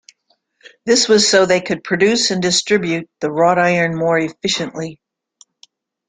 [0.83, 4.99] This was so they could produce and distribute the wrought iron more efficiently.